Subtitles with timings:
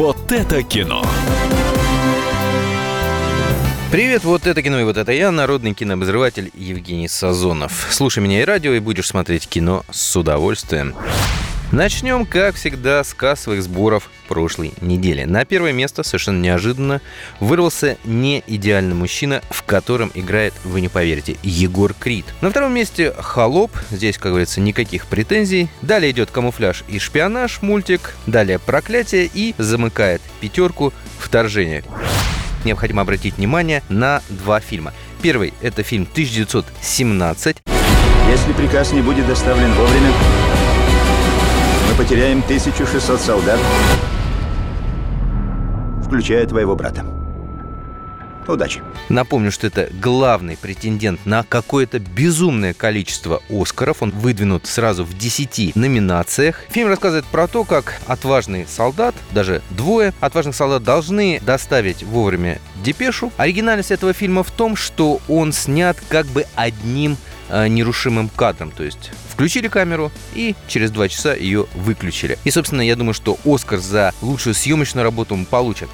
[0.00, 1.04] Вот это кино.
[3.92, 7.86] Привет, вот это кино и вот это я, народный кинообозреватель Евгений Сазонов.
[7.90, 10.94] Слушай меня и радио, и будешь смотреть кино с удовольствием.
[11.72, 15.22] Начнем, как всегда, с кассовых сборов прошлой недели.
[15.22, 17.00] На первое место совершенно неожиданно
[17.38, 22.26] вырвался не идеальный мужчина, в котором играет, вы не поверите, Егор Крид.
[22.40, 25.68] На втором месте «Холоп», здесь, как говорится, никаких претензий.
[25.80, 28.16] Далее идет «Камуфляж» и «Шпионаж» мультик.
[28.26, 31.84] Далее «Проклятие» и замыкает пятерку «Вторжение»
[32.64, 34.92] необходимо обратить внимание на два фильма.
[35.22, 37.56] Первый– это фильм 1917.
[38.30, 40.12] Если приказ не будет доставлен вовремя,
[42.00, 43.60] потеряем 1600 солдат,
[46.02, 47.04] включая твоего брата.
[48.48, 48.80] Удачи.
[49.10, 54.02] Напомню, что это главный претендент на какое-то безумное количество Оскаров.
[54.02, 56.64] Он выдвинут сразу в 10 номинациях.
[56.70, 63.30] Фильм рассказывает про то, как отважный солдат, даже двое отважных солдат, должны доставить вовремя депешу.
[63.36, 67.18] Оригинальность этого фильма в том, что он снят как бы одним
[67.68, 68.70] нерушимым кадром.
[68.70, 72.38] То есть включили камеру и через два часа ее выключили.
[72.44, 75.88] И, собственно, я думаю, что Оскар за лучшую съемочную работу он получит.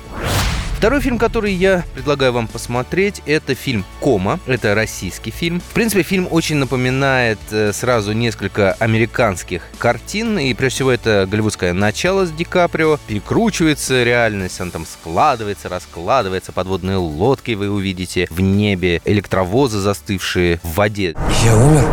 [0.77, 4.39] Второй фильм, который я предлагаю вам посмотреть, это фильм «Кома».
[4.47, 5.61] Это российский фильм.
[5.61, 10.39] В принципе, фильм очень напоминает э, сразу несколько американских картин.
[10.39, 12.99] И прежде всего это голливудское начало с Ди Каприо.
[13.07, 16.53] Перекручивается реальность, он там складывается, раскладывается.
[16.53, 19.01] Подводные лодки вы увидите в небе.
[19.07, 21.17] Электровозы, застывшие в воде.
[21.43, 21.85] Я умер?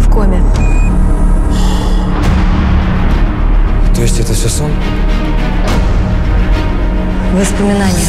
[0.00, 0.42] В коме.
[3.94, 4.70] То есть это все сон?
[7.38, 8.04] Воспоминания.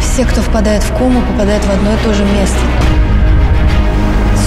[0.00, 2.58] Все, кто впадает в кому, попадают в одно и то же место.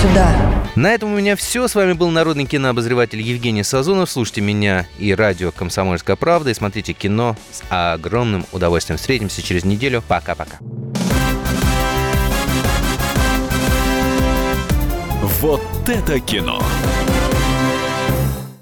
[0.01, 0.27] Сюда.
[0.75, 1.67] На этом у меня все.
[1.67, 4.09] С вами был народный кинообозреватель Евгений Сазонов.
[4.09, 8.97] Слушайте меня и радио «Комсомольская правда» и смотрите кино с огромным удовольствием.
[8.97, 10.01] Встретимся через неделю.
[10.07, 10.57] Пока-пока.
[15.41, 16.59] Вот это кино.